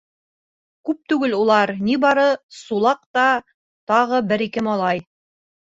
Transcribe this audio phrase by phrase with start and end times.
[0.89, 2.25] Күп түгел улар, ни бары
[2.63, 3.27] Сулаҡ та
[3.95, 5.09] тағы бер-ике малай.